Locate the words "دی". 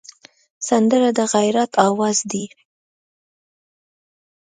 2.31-2.45